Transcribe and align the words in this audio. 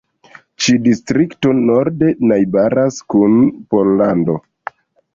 Ĉi-distrikto 0.63 1.53
norde 1.59 2.11
najbaras 2.33 3.01
kun 3.15 3.41
Pollando. 3.75 4.43